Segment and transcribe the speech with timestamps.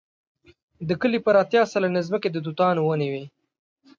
[0.87, 3.23] د کلي پر اتیا سلنې ځمکې د توتانو ونې وې.